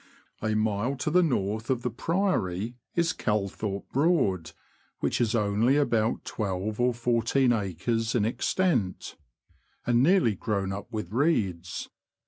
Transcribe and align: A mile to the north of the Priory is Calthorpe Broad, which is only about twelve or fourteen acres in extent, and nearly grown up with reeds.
A 0.41 0.55
mile 0.55 0.95
to 0.95 1.11
the 1.11 1.21
north 1.21 1.69
of 1.69 1.83
the 1.83 1.91
Priory 1.91 2.75
is 2.95 3.13
Calthorpe 3.13 3.87
Broad, 3.93 4.51
which 4.99 5.21
is 5.21 5.35
only 5.35 5.77
about 5.77 6.25
twelve 6.25 6.79
or 6.79 6.91
fourteen 6.91 7.53
acres 7.53 8.15
in 8.15 8.25
extent, 8.25 9.15
and 9.85 10.01
nearly 10.01 10.33
grown 10.33 10.71
up 10.73 10.91
with 10.91 11.11
reeds. 11.11 11.87